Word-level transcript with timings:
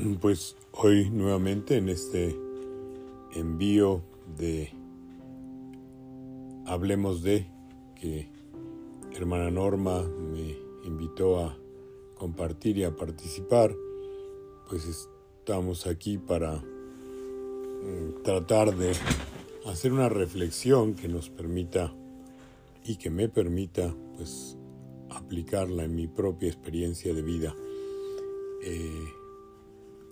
Pues 0.20 0.56
hoy 0.72 1.10
nuevamente 1.10 1.76
en 1.76 1.88
este 1.88 2.36
envío 3.34 4.02
de 4.38 4.72
Hablemos 6.66 7.22
de 7.22 7.46
que 7.96 8.28
hermana 9.12 9.50
Norma 9.50 10.02
me 10.02 10.56
invitó 10.84 11.40
a 11.40 11.56
compartir 12.14 12.78
y 12.78 12.84
a 12.84 12.94
participar, 12.94 13.74
pues 14.68 14.86
estamos 14.86 15.86
aquí 15.86 16.18
para 16.18 16.56
mm, 16.56 18.22
tratar 18.22 18.76
de 18.76 18.92
hacer 19.66 19.92
una 19.92 20.08
reflexión 20.08 20.94
que 20.94 21.08
nos 21.08 21.28
permita 21.30 21.92
y 22.84 22.96
que 22.96 23.10
me 23.10 23.28
permita 23.28 23.94
pues 24.16 24.56
aplicarla 25.10 25.84
en 25.84 25.96
mi 25.96 26.06
propia 26.06 26.48
experiencia 26.48 27.12
de 27.12 27.22
vida. 27.22 27.54
Eh, 28.62 29.19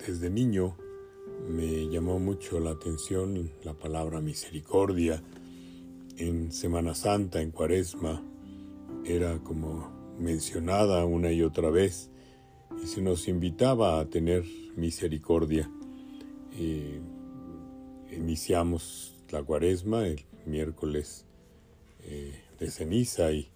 desde 0.08 0.30
niño 0.30 0.74
me 1.50 1.86
llamó 1.90 2.18
mucho 2.18 2.60
la 2.60 2.70
atención 2.70 3.52
la 3.62 3.74
palabra 3.74 4.22
misericordia. 4.22 5.22
En 6.16 6.50
Semana 6.50 6.94
Santa, 6.94 7.42
en 7.42 7.50
Cuaresma, 7.50 8.22
era 9.04 9.38
como 9.40 9.90
mencionada 10.18 11.04
una 11.04 11.30
y 11.30 11.42
otra 11.42 11.68
vez 11.68 12.08
y 12.82 12.86
se 12.86 13.02
nos 13.02 13.28
invitaba 13.28 14.00
a 14.00 14.06
tener 14.06 14.44
misericordia. 14.76 15.70
Eh, 16.58 17.00
iniciamos 18.10 19.14
la 19.30 19.42
Cuaresma 19.42 20.06
el 20.06 20.24
miércoles 20.46 21.27
eh, 22.04 22.32
de 22.58 22.70
ceniza 22.70 23.30
y 23.32 23.50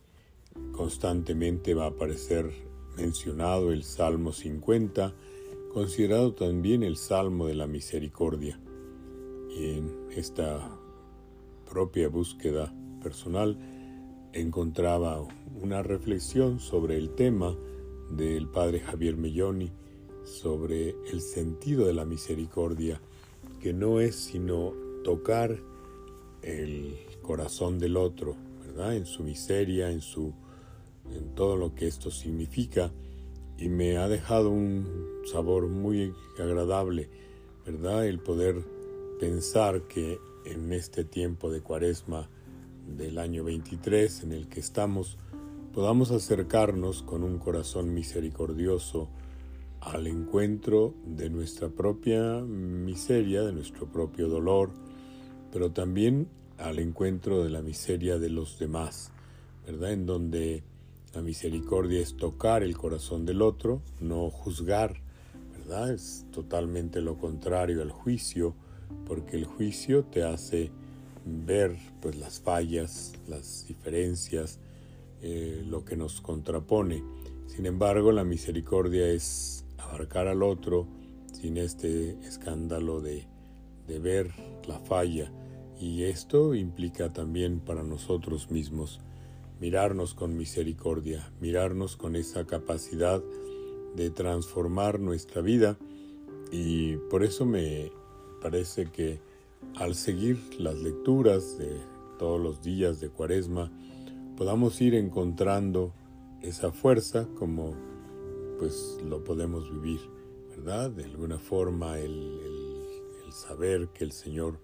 constantemente 0.72 1.72
va 1.72 1.84
a 1.84 1.88
aparecer 1.88 2.52
mencionado 2.98 3.72
el 3.72 3.84
Salmo 3.84 4.34
50 4.34 5.14
considerado 5.72 6.34
también 6.34 6.82
el 6.82 6.96
Salmo 6.96 7.46
de 7.46 7.54
la 7.54 7.66
Misericordia. 7.66 8.60
Y 9.50 9.70
en 9.78 9.90
esta 10.10 10.70
propia 11.70 12.08
búsqueda 12.08 12.72
personal 13.02 13.58
encontraba 14.32 15.26
una 15.60 15.82
reflexión 15.82 16.60
sobre 16.60 16.96
el 16.96 17.14
tema 17.14 17.56
del 18.10 18.48
padre 18.48 18.80
Javier 18.80 19.16
Melloni 19.16 19.70
sobre 20.24 20.90
el 21.10 21.20
sentido 21.20 21.86
de 21.86 21.94
la 21.94 22.04
misericordia, 22.04 23.00
que 23.60 23.72
no 23.72 24.00
es 24.00 24.14
sino 24.14 24.72
tocar 25.02 25.58
el 26.42 26.96
corazón 27.22 27.78
del 27.78 27.96
otro, 27.96 28.36
¿verdad? 28.64 28.96
En 28.96 29.06
su 29.06 29.24
miseria, 29.24 29.90
en 29.90 30.00
su 30.00 30.32
en 31.10 31.34
todo 31.34 31.56
lo 31.56 31.74
que 31.74 31.88
esto 31.88 32.10
significa 32.10 32.92
y 33.62 33.68
me 33.68 33.96
ha 33.96 34.08
dejado 34.08 34.50
un 34.50 35.22
sabor 35.24 35.68
muy 35.68 36.12
agradable, 36.36 37.08
¿verdad? 37.64 38.08
El 38.08 38.18
poder 38.18 38.64
pensar 39.20 39.82
que 39.82 40.18
en 40.44 40.72
este 40.72 41.04
tiempo 41.04 41.48
de 41.48 41.60
cuaresma 41.60 42.28
del 42.88 43.18
año 43.18 43.44
23 43.44 44.24
en 44.24 44.32
el 44.32 44.48
que 44.48 44.58
estamos, 44.58 45.16
podamos 45.72 46.10
acercarnos 46.10 47.04
con 47.04 47.22
un 47.22 47.38
corazón 47.38 47.94
misericordioso 47.94 49.08
al 49.80 50.08
encuentro 50.08 50.94
de 51.06 51.30
nuestra 51.30 51.68
propia 51.68 52.40
miseria, 52.40 53.42
de 53.42 53.52
nuestro 53.52 53.86
propio 53.86 54.28
dolor, 54.28 54.70
pero 55.52 55.70
también 55.70 56.26
al 56.58 56.80
encuentro 56.80 57.44
de 57.44 57.50
la 57.50 57.62
miseria 57.62 58.18
de 58.18 58.28
los 58.28 58.58
demás, 58.58 59.12
¿verdad? 59.64 59.92
En 59.92 60.04
donde 60.04 60.64
la 61.14 61.20
misericordia 61.20 62.00
es 62.00 62.16
tocar 62.16 62.62
el 62.62 62.76
corazón 62.76 63.26
del 63.26 63.42
otro, 63.42 63.82
no 64.00 64.30
juzgar, 64.30 65.02
¿verdad? 65.58 65.92
Es 65.92 66.24
totalmente 66.32 67.00
lo 67.02 67.18
contrario 67.18 67.82
al 67.82 67.90
juicio, 67.90 68.54
porque 69.06 69.36
el 69.36 69.44
juicio 69.44 70.04
te 70.04 70.22
hace 70.22 70.70
ver 71.24 71.76
pues 72.00 72.16
las 72.16 72.40
fallas, 72.40 73.12
las 73.28 73.66
diferencias, 73.68 74.58
eh, 75.20 75.62
lo 75.66 75.84
que 75.84 75.96
nos 75.96 76.20
contrapone. 76.20 77.02
Sin 77.46 77.66
embargo, 77.66 78.12
la 78.12 78.24
misericordia 78.24 79.06
es 79.08 79.66
abarcar 79.78 80.28
al 80.28 80.42
otro 80.42 80.86
sin 81.32 81.58
este 81.58 82.18
escándalo 82.26 83.00
de, 83.00 83.26
de 83.86 83.98
ver 83.98 84.30
la 84.66 84.78
falla. 84.78 85.30
Y 85.78 86.04
esto 86.04 86.54
implica 86.54 87.12
también 87.12 87.60
para 87.60 87.82
nosotros 87.82 88.50
mismos 88.50 89.00
mirarnos 89.62 90.12
con 90.14 90.36
misericordia, 90.36 91.32
mirarnos 91.40 91.96
con 91.96 92.16
esa 92.16 92.44
capacidad 92.48 93.22
de 93.94 94.10
transformar 94.10 94.98
nuestra 94.98 95.40
vida 95.40 95.78
y 96.50 96.96
por 96.96 97.22
eso 97.22 97.46
me 97.46 97.92
parece 98.40 98.90
que 98.90 99.20
al 99.76 99.94
seguir 99.94 100.36
las 100.58 100.74
lecturas 100.74 101.58
de 101.58 101.80
todos 102.18 102.40
los 102.40 102.60
días 102.60 102.98
de 102.98 103.08
Cuaresma 103.10 103.70
podamos 104.36 104.80
ir 104.80 104.96
encontrando 104.96 105.94
esa 106.40 106.72
fuerza 106.72 107.28
como 107.38 107.76
pues 108.58 108.98
lo 109.08 109.22
podemos 109.22 109.70
vivir, 109.70 110.00
¿verdad? 110.56 110.90
De 110.90 111.04
alguna 111.04 111.38
forma 111.38 112.00
el, 112.00 112.40
saber 113.30 113.90
que 113.94 114.02
el 114.02 114.10
Señor 114.10 114.58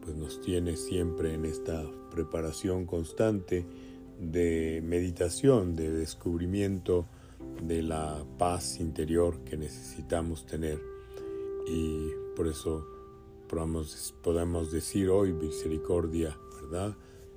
pues 0.00 0.14
nos 0.14 0.40
tiene 0.40 0.76
siempre 0.76 1.34
en 1.34 1.44
esta 1.44 1.84
preparación 2.12 2.86
constante 2.86 3.66
de 4.24 4.82
meditación, 4.84 5.76
de 5.76 5.90
descubrimiento 5.90 7.06
de 7.62 7.82
la 7.82 8.24
paz 8.38 8.80
interior 8.80 9.38
que 9.44 9.56
necesitamos 9.56 10.46
tener. 10.46 10.80
Y 11.66 12.08
por 12.36 12.48
eso 12.48 12.86
podemos, 14.22 14.72
decir 14.72 15.08
hoy 15.10 15.32
misericordia, 15.32 16.36
¿verdad? 16.60 16.96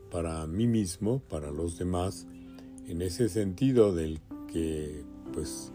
Para 0.10 0.48
mí 0.48 0.68
mismo, 0.68 1.20
para 1.30 1.52
los 1.52 1.78
demás, 1.78 2.28
en 2.88 3.02
ese 3.02 3.30
sentido 3.30 3.94
del 3.94 4.20
que 4.52 5.04
pues 5.34 5.72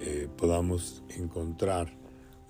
eh, 0.00 0.28
podamos 0.36 1.02
encontrar 1.16 1.96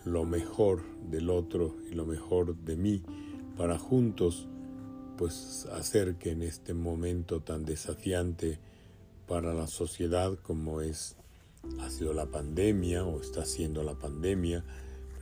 lo 0.05 0.25
mejor 0.25 0.83
del 1.11 1.31
otro 1.31 1.77
y 1.91 1.95
lo 1.95 2.05
mejor 2.05 2.57
de 2.57 2.77
mí 2.77 3.03
para 3.57 3.79
juntos 3.79 4.49
pues 5.17 5.67
hacer 5.73 6.17
que 6.17 6.31
en 6.31 6.43
este 6.43 6.75
momento 6.75 7.41
tan 7.41 7.65
desafiante 7.65 8.59
para 9.27 9.55
la 9.55 9.67
sociedad 9.67 10.39
como 10.43 10.81
es 10.81 11.17
ha 11.81 11.91
sido 11.91 12.13
la 12.13 12.27
pandemia 12.27 13.05
o 13.05 13.21
está 13.21 13.45
siendo 13.45 13.83
la 13.83 13.95
pandemia, 13.95 14.65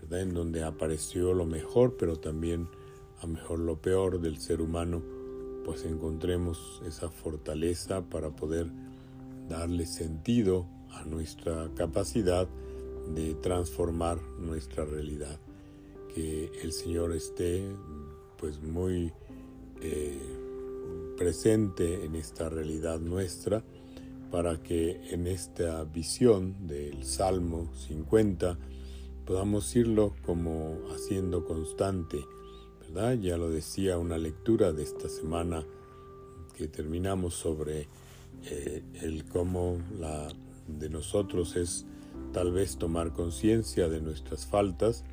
¿verdad? 0.01 0.23
En 0.23 0.35
donde 0.35 0.65
apareció 0.65 1.35
lo 1.35 1.45
mejor, 1.45 1.97
pero 1.99 2.17
también 2.17 2.69
a 3.23 3.27
mejor 3.27 3.59
lo 3.59 3.81
peor 3.81 4.21
del 4.21 4.39
ser 4.39 4.63
humano, 4.63 5.03
pues 5.65 5.85
encontremos 5.85 6.81
esa 6.87 7.11
fortaleza 7.11 8.03
para 8.03 8.31
poder 8.31 8.71
darle 9.49 9.85
sentido 9.87 10.67
a 10.93 11.05
nuestra 11.05 11.71
capacidad 11.75 12.49
de 13.15 13.35
transformar 13.35 14.21
nuestra 14.39 14.85
realidad. 14.85 15.39
Que 16.15 16.51
el 16.63 16.73
Señor 16.73 17.13
esté 17.13 17.65
pues 18.39 18.61
muy 18.63 19.13
eh, 19.81 20.19
presente 21.17 22.05
en 22.05 22.15
esta 22.15 22.49
realidad 22.49 23.01
nuestra 23.01 23.63
para 24.31 24.63
que 24.63 25.01
en 25.11 25.27
esta 25.27 25.85
visión 25.85 26.67
del 26.67 27.05
Salmo 27.05 27.71
50 27.75 28.59
podamos 29.27 29.75
irlo 29.77 30.15
como 30.25 30.79
haciendo 30.95 31.45
constante, 31.45 32.25
¿verdad? 32.81 33.15
Ya 33.15 33.37
lo 33.37 33.51
decía 33.51 33.99
una 33.99 34.19
lectura 34.19 34.73
de 34.73 34.83
esta 34.83 35.09
semana 35.09 35.65
que 36.57 36.69
terminamos 36.69 37.35
sobre 37.35 37.89
eh, 38.45 38.83
el 39.03 39.25
cómo 39.25 39.79
la 39.99 40.29
de 40.67 40.89
nosotros 40.89 41.57
es 41.57 41.85
tal 42.33 42.53
vez 42.53 42.77
tomar 42.77 43.13
conciencia 43.13 43.89
de 43.89 44.01
nuestras 44.01 44.47
faltas, 44.47 45.05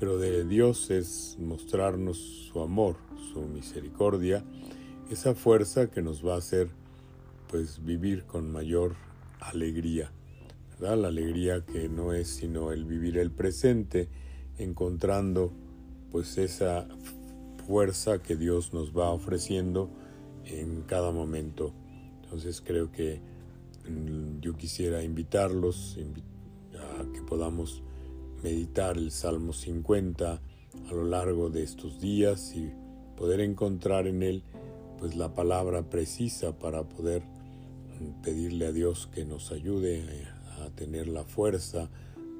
pero 0.00 0.16
de 0.16 0.46
Dios 0.46 0.90
es 0.90 1.36
mostrarnos 1.38 2.16
su 2.16 2.62
amor, 2.62 2.96
su 3.34 3.42
misericordia, 3.42 4.42
esa 5.10 5.34
fuerza 5.34 5.90
que 5.90 6.00
nos 6.00 6.26
va 6.26 6.36
a 6.36 6.38
hacer 6.38 6.70
pues 7.48 7.84
vivir 7.84 8.24
con 8.24 8.50
mayor 8.50 8.96
alegría, 9.40 10.10
¿verdad? 10.70 10.96
La 10.96 11.08
alegría 11.08 11.66
que 11.66 11.90
no 11.90 12.14
es 12.14 12.28
sino 12.28 12.72
el 12.72 12.86
vivir 12.86 13.18
el 13.18 13.30
presente, 13.30 14.08
encontrando 14.56 15.52
pues 16.10 16.38
esa 16.38 16.88
fuerza 17.66 18.22
que 18.22 18.36
Dios 18.36 18.72
nos 18.72 18.96
va 18.96 19.10
ofreciendo 19.10 19.90
en 20.46 20.80
cada 20.82 21.12
momento. 21.12 21.74
Entonces 22.22 22.62
creo 22.62 22.90
que 22.90 23.20
mm, 23.86 24.40
yo 24.40 24.56
quisiera 24.56 25.02
invitarlos 25.02 25.98
a 26.78 27.12
que 27.12 27.20
podamos 27.20 27.82
meditar 28.42 28.96
el 28.96 29.10
Salmo 29.10 29.52
50 29.52 30.40
a 30.88 30.92
lo 30.92 31.04
largo 31.04 31.50
de 31.50 31.62
estos 31.62 32.00
días 32.00 32.54
y 32.54 32.70
poder 33.16 33.40
encontrar 33.40 34.06
en 34.06 34.22
él 34.22 34.42
pues 34.98 35.16
la 35.16 35.34
palabra 35.34 35.88
precisa 35.88 36.58
para 36.58 36.84
poder 36.84 37.22
mm, 37.22 38.22
pedirle 38.22 38.66
a 38.66 38.72
Dios 38.72 39.08
que 39.12 39.24
nos 39.24 39.52
ayude 39.52 40.04
a 40.60 40.70
tener 40.70 41.08
la 41.08 41.24
fuerza 41.24 41.90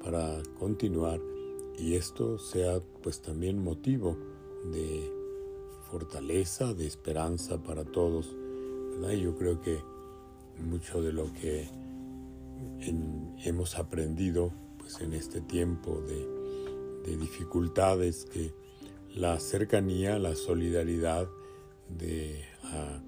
para 0.03 0.41
continuar 0.59 1.19
y 1.77 1.95
esto 1.95 2.37
sea 2.37 2.79
pues 3.01 3.21
también 3.21 3.63
motivo 3.63 4.17
de 4.71 5.11
fortaleza, 5.89 6.73
de 6.73 6.85
esperanza 6.87 7.61
para 7.63 7.83
todos. 7.83 8.35
¿verdad? 8.91 9.13
Yo 9.13 9.35
creo 9.35 9.61
que 9.61 9.79
mucho 10.61 11.01
de 11.01 11.11
lo 11.11 11.33
que 11.33 11.67
hemos 13.43 13.77
aprendido 13.77 14.51
pues 14.81 14.99
en 14.99 15.13
este 15.13 15.39
tiempo 15.39 16.01
de, 16.01 17.09
de 17.09 17.17
dificultades 17.17 18.25
que 18.25 18.53
la 19.15 19.39
cercanía, 19.39 20.19
la 20.19 20.35
solidaridad 20.35 21.29
de 21.89 22.43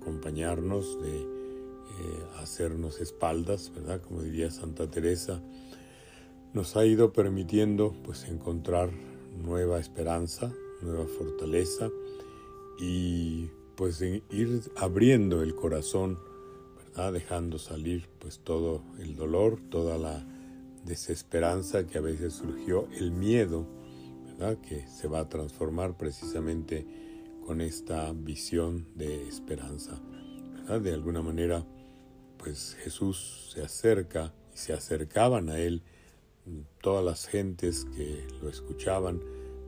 acompañarnos, 0.01 1.01
de 1.01 1.21
eh, 1.21 2.23
hacernos 2.37 2.99
espaldas, 2.99 3.71
¿verdad? 3.73 4.01
Como 4.01 4.21
diría 4.21 4.51
Santa 4.51 4.89
Teresa, 4.89 5.41
nos 6.53 6.75
ha 6.75 6.85
ido 6.85 7.13
permitiendo 7.13 7.93
pues 8.03 8.25
encontrar 8.25 8.91
nueva 9.43 9.79
esperanza, 9.79 10.51
nueva 10.81 11.05
fortaleza 11.05 11.89
y 12.79 13.49
pues 13.75 14.01
ir 14.01 14.61
abriendo 14.75 15.41
el 15.41 15.55
corazón, 15.55 16.19
¿verdad? 16.77 17.13
Dejando 17.13 17.57
salir 17.59 18.09
pues 18.19 18.39
todo 18.39 18.83
el 18.99 19.15
dolor, 19.15 19.59
toda 19.69 19.97
la 19.97 20.25
desesperanza 20.83 21.87
que 21.87 21.97
a 21.97 22.01
veces 22.01 22.33
surgió, 22.33 22.87
el 22.97 23.11
miedo, 23.11 23.67
que 24.61 24.85
se 24.87 25.07
va 25.07 25.19
a 25.19 25.29
transformar 25.29 25.95
precisamente 25.95 26.85
con 27.45 27.61
esta 27.61 28.11
visión 28.13 28.87
de 28.95 29.27
esperanza. 29.27 30.01
De 30.81 30.93
alguna 30.93 31.21
manera, 31.21 31.65
pues 32.37 32.75
Jesús 32.83 33.51
se 33.53 33.61
acerca 33.61 34.33
y 34.53 34.57
se 34.57 34.73
acercaban 34.73 35.49
a 35.49 35.59
Él 35.59 35.81
todas 36.81 37.05
las 37.05 37.25
gentes 37.25 37.85
que 37.95 38.27
lo 38.41 38.49
escuchaban 38.49 39.21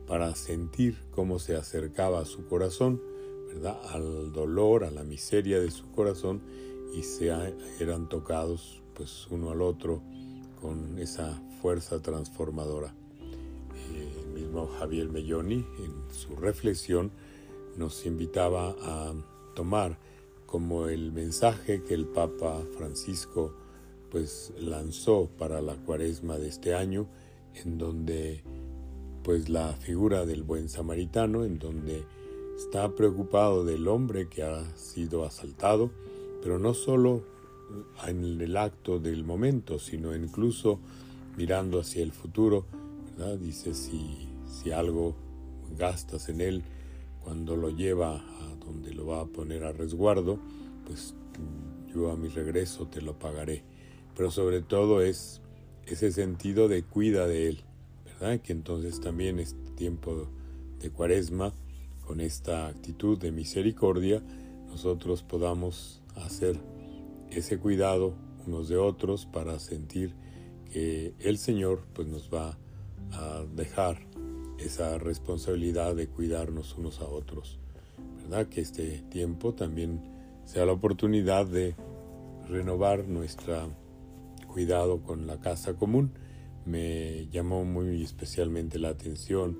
para 0.06 0.34
sentir 0.34 0.98
cómo 1.10 1.38
se 1.38 1.56
acercaba 1.56 2.20
a 2.20 2.26
su 2.26 2.46
corazón, 2.46 3.00
¿verdad? 3.48 3.78
al 3.90 4.32
dolor, 4.32 4.84
a 4.84 4.90
la 4.90 5.04
miseria 5.04 5.58
de 5.58 5.70
su 5.70 5.90
corazón 5.92 6.42
y 6.94 7.02
se 7.02 7.32
eran 7.80 8.08
tocados 8.08 8.82
pues 8.94 9.26
uno 9.30 9.50
al 9.50 9.62
otro 9.62 10.02
con 10.60 10.98
esa 10.98 11.40
fuerza 11.60 12.00
transformadora. 12.00 12.94
Javier 14.64 15.08
Melloni 15.08 15.66
en 15.78 16.14
su 16.14 16.34
reflexión 16.36 17.10
nos 17.76 18.06
invitaba 18.06 18.74
a 18.80 19.12
tomar 19.54 19.98
como 20.46 20.88
el 20.88 21.12
mensaje 21.12 21.82
que 21.82 21.94
el 21.94 22.06
Papa 22.06 22.62
Francisco 22.76 23.54
pues 24.10 24.52
lanzó 24.58 25.28
para 25.38 25.60
la 25.60 25.74
cuaresma 25.74 26.38
de 26.38 26.48
este 26.48 26.74
año 26.74 27.06
en 27.64 27.76
donde 27.76 28.42
pues 29.24 29.48
la 29.48 29.72
figura 29.74 30.24
del 30.24 30.42
buen 30.42 30.68
samaritano 30.68 31.44
en 31.44 31.58
donde 31.58 32.04
está 32.56 32.94
preocupado 32.94 33.64
del 33.64 33.88
hombre 33.88 34.28
que 34.28 34.42
ha 34.44 34.64
sido 34.76 35.24
asaltado 35.24 35.90
pero 36.42 36.58
no 36.58 36.72
solo 36.74 37.22
en 38.06 38.40
el 38.40 38.56
acto 38.56 38.98
del 38.98 39.24
momento 39.24 39.78
sino 39.78 40.14
incluso 40.14 40.78
mirando 41.36 41.80
hacia 41.80 42.02
el 42.02 42.12
futuro 42.12 42.66
dice 43.40 43.74
si 43.74 44.28
si 44.46 44.70
algo 44.70 45.16
gastas 45.76 46.28
en 46.28 46.40
él 46.40 46.62
cuando 47.26 47.56
lo 47.56 47.70
lleva 47.70 48.18
a 48.18 48.56
donde 48.64 48.94
lo 48.94 49.06
va 49.06 49.22
a 49.22 49.26
poner 49.26 49.64
a 49.64 49.72
resguardo, 49.72 50.38
pues 50.86 51.14
yo 51.92 52.10
a 52.12 52.16
mi 52.16 52.28
regreso 52.28 52.86
te 52.86 53.00
lo 53.00 53.18
pagaré. 53.18 53.64
Pero 54.16 54.30
sobre 54.30 54.60
todo 54.60 55.02
es 55.02 55.40
ese 55.86 56.12
sentido 56.12 56.68
de 56.68 56.84
cuida 56.84 57.26
de 57.26 57.48
él, 57.48 57.60
¿verdad? 58.04 58.40
Que 58.40 58.52
entonces 58.52 59.00
también 59.00 59.40
este 59.40 59.70
tiempo 59.72 60.28
de 60.80 60.90
cuaresma, 60.90 61.52
con 62.06 62.20
esta 62.20 62.68
actitud 62.68 63.18
de 63.18 63.32
misericordia, 63.32 64.22
nosotros 64.68 65.24
podamos 65.24 66.00
hacer 66.14 66.56
ese 67.30 67.58
cuidado 67.58 68.14
unos 68.46 68.68
de 68.68 68.76
otros 68.76 69.26
para 69.26 69.58
sentir 69.58 70.14
que 70.72 71.14
el 71.18 71.38
Señor 71.38 71.86
pues 71.94 72.08
nos 72.08 72.32
va 72.32 72.58
a 73.12 73.44
dejar 73.54 73.98
esa 74.58 74.98
responsabilidad 74.98 75.94
de 75.94 76.08
cuidarnos 76.08 76.76
unos 76.76 77.00
a 77.00 77.04
otros. 77.06 77.58
¿Verdad? 78.22 78.48
Que 78.48 78.60
este 78.60 79.02
tiempo 79.10 79.54
también 79.54 80.02
sea 80.44 80.66
la 80.66 80.72
oportunidad 80.72 81.46
de 81.46 81.74
renovar 82.48 83.06
nuestro 83.08 83.72
cuidado 84.46 85.02
con 85.02 85.26
la 85.26 85.40
casa 85.40 85.74
común. 85.74 86.12
Me 86.64 87.28
llamó 87.28 87.64
muy 87.64 88.02
especialmente 88.02 88.78
la 88.78 88.88
atención 88.88 89.58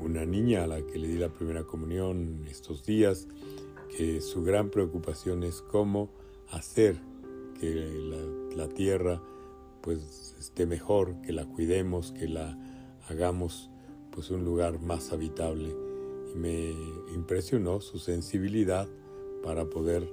una 0.00 0.24
niña 0.24 0.64
a 0.64 0.66
la 0.66 0.80
que 0.80 0.98
le 0.98 1.08
di 1.08 1.18
la 1.18 1.28
primera 1.28 1.64
comunión 1.64 2.46
estos 2.48 2.86
días, 2.86 3.28
que 3.96 4.20
su 4.20 4.42
gran 4.42 4.70
preocupación 4.70 5.42
es 5.42 5.60
cómo 5.60 6.10
hacer 6.50 7.00
que 7.58 7.74
la, 8.54 8.68
tierra 8.68 9.22
pues 9.82 10.34
esté 10.38 10.66
mejor, 10.66 11.20
que 11.22 11.32
la 11.32 11.46
cuidemos, 11.46 12.12
que 12.12 12.28
la 12.28 12.58
hagamos 13.08 13.70
pues 14.10 14.30
un 14.30 14.44
lugar 14.44 14.80
más 14.80 15.12
habitable. 15.12 15.74
Me 16.34 16.70
impresionó 17.14 17.80
su 17.80 17.98
sensibilidad 17.98 18.88
para 19.42 19.64
poder 19.66 20.12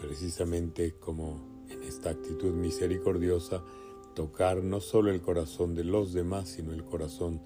precisamente 0.00 0.94
como 0.94 1.64
en 1.68 1.82
esta 1.82 2.10
actitud 2.10 2.52
misericordiosa 2.52 3.62
tocar 4.14 4.62
no 4.62 4.80
solo 4.80 5.10
el 5.10 5.20
corazón 5.20 5.74
de 5.74 5.84
los 5.84 6.12
demás 6.12 6.48
sino 6.48 6.72
el 6.72 6.84
corazón 6.84 7.40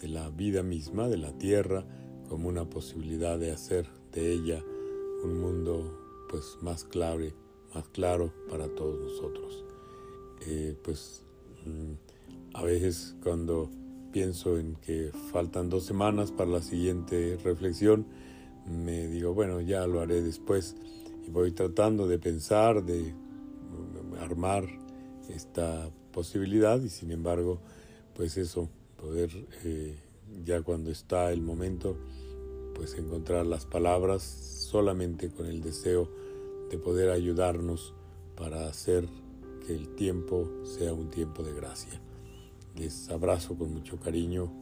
de 0.00 0.08
la 0.08 0.30
vida 0.30 0.62
misma 0.62 1.08
de 1.08 1.18
la 1.18 1.32
tierra 1.38 1.86
como 2.28 2.48
una 2.48 2.68
posibilidad 2.68 3.38
de 3.38 3.52
hacer 3.52 3.86
de 4.12 4.32
ella 4.32 4.62
un 5.22 5.40
mundo 5.40 6.26
pues 6.28 6.58
más 6.62 6.84
claro 6.84 7.43
más 7.74 7.88
claro 7.88 8.32
para 8.48 8.68
todos 8.68 9.00
nosotros 9.00 9.64
eh, 10.46 10.76
pues 10.82 11.22
mm, 11.64 11.92
a 12.54 12.62
veces 12.62 13.16
cuando 13.22 13.70
pienso 14.12 14.58
en 14.58 14.76
que 14.76 15.10
faltan 15.32 15.70
dos 15.70 15.84
semanas 15.84 16.30
para 16.30 16.50
la 16.50 16.62
siguiente 16.62 17.38
reflexión, 17.42 18.06
me 18.66 19.08
digo, 19.08 19.34
bueno, 19.34 19.60
ya 19.60 19.86
lo 19.86 20.00
haré 20.00 20.22
después. 20.22 20.76
Y 21.26 21.30
voy 21.30 21.52
tratando 21.52 22.06
de 22.06 22.18
pensar, 22.18 22.84
de 22.84 23.14
armar 24.20 24.66
esta 25.28 25.90
posibilidad 26.12 26.80
y 26.80 26.90
sin 26.90 27.10
embargo, 27.10 27.60
pues 28.14 28.36
eso, 28.36 28.68
poder 29.00 29.30
eh, 29.64 29.96
ya 30.44 30.62
cuando 30.62 30.90
está 30.90 31.32
el 31.32 31.40
momento, 31.40 31.96
pues 32.74 32.94
encontrar 32.94 33.46
las 33.46 33.66
palabras 33.66 34.22
solamente 34.22 35.30
con 35.30 35.46
el 35.46 35.60
deseo 35.60 36.08
de 36.74 36.80
poder 36.80 37.10
ayudarnos 37.10 37.94
para 38.34 38.66
hacer 38.66 39.08
que 39.64 39.72
el 39.76 39.94
tiempo 39.94 40.50
sea 40.64 40.92
un 40.92 41.08
tiempo 41.08 41.44
de 41.44 41.54
gracia. 41.54 42.00
Les 42.74 43.08
abrazo 43.10 43.56
con 43.56 43.72
mucho 43.72 44.00
cariño, 44.00 44.52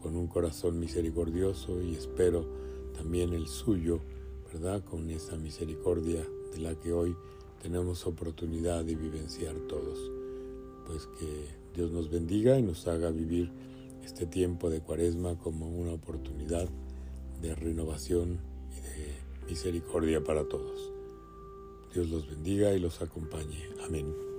con, 0.00 0.14
un 0.14 0.28
corazón 0.28 0.78
misericordioso 0.78 1.82
y 1.82 1.94
espero 1.94 2.46
también 2.94 3.32
el 3.32 3.48
suyo, 3.48 4.00
¿verdad? 4.52 4.84
Con 4.84 5.10
esa 5.10 5.36
misericordia 5.36 6.24
de 6.52 6.58
la 6.58 6.76
que 6.76 6.92
hoy 6.92 7.16
tenemos 7.60 8.06
oportunidad 8.06 8.84
de 8.84 8.94
vivenciar 8.94 9.56
todos. 9.68 9.98
Pues 10.86 11.08
que 11.18 11.48
Dios 11.74 11.90
nos 11.90 12.10
bendiga 12.10 12.58
y 12.58 12.62
nos 12.62 12.86
haga 12.86 13.10
vivir 13.10 13.50
este 14.04 14.26
tiempo 14.26 14.70
de 14.70 14.80
cuaresma 14.80 15.36
como 15.36 15.68
una 15.68 15.94
oportunidad 15.94 16.68
de 17.40 17.54
renovación 17.56 18.38
y 18.70 18.80
de 18.80 19.48
misericordia 19.48 20.22
para 20.22 20.44
todos. 20.44 20.91
Dios 21.92 22.08
los 22.08 22.26
bendiga 22.26 22.72
y 22.72 22.80
los 22.80 23.00
acompañe. 23.02 23.68
Amén. 23.84 24.31